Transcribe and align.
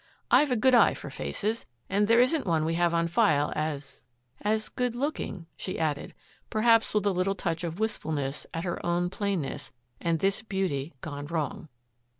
I've 0.31 0.49
a 0.49 0.55
good 0.55 0.73
eye 0.73 0.95
for 0.95 1.11
faces, 1.11 1.67
and 1.87 2.07
there 2.07 2.19
isn't 2.19 2.47
one 2.47 2.65
we 2.65 2.73
have 2.73 2.91
on 2.91 3.07
file 3.07 3.53
as 3.55 4.03
as 4.41 4.67
good 4.67 4.95
looking," 4.95 5.45
she 5.55 5.77
added, 5.77 6.15
perhaps 6.49 6.95
with 6.95 7.05
a 7.05 7.11
little 7.11 7.35
touch 7.35 7.63
of 7.63 7.79
wistfulness 7.79 8.47
at 8.51 8.63
her 8.63 8.83
own 8.83 9.11
plainness 9.11 9.71
and 9.99 10.17
this 10.17 10.41
beauty 10.41 10.95
gone 11.01 11.27
wrong. 11.27 11.69